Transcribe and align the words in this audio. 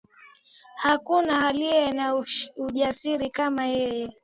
Hakuna 0.75 1.47
aliye 1.47 1.91
na 1.91 2.15
ujasiri 2.57 3.29
kama 3.29 3.65
yeye 3.67 4.09